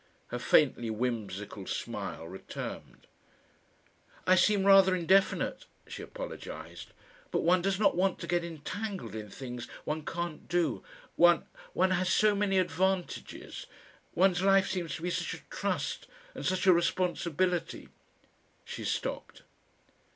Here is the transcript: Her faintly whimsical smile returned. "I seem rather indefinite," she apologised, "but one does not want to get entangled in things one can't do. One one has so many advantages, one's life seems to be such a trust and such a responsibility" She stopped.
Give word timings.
Her 0.29 0.39
faintly 0.39 0.89
whimsical 0.89 1.67
smile 1.67 2.27
returned. 2.27 3.05
"I 4.25 4.33
seem 4.33 4.65
rather 4.65 4.95
indefinite," 4.95 5.65
she 5.85 6.01
apologised, 6.01 6.87
"but 7.29 7.41
one 7.43 7.61
does 7.61 7.79
not 7.79 7.95
want 7.95 8.17
to 8.17 8.25
get 8.25 8.43
entangled 8.43 9.13
in 9.13 9.29
things 9.29 9.67
one 9.83 10.03
can't 10.03 10.47
do. 10.49 10.83
One 11.17 11.45
one 11.73 11.91
has 11.91 12.09
so 12.11 12.33
many 12.33 12.57
advantages, 12.57 13.67
one's 14.15 14.41
life 14.41 14.67
seems 14.67 14.95
to 14.95 15.03
be 15.03 15.11
such 15.11 15.35
a 15.35 15.43
trust 15.51 16.07
and 16.33 16.43
such 16.47 16.65
a 16.65 16.73
responsibility" 16.73 17.89
She 18.65 18.83
stopped. 18.83 19.43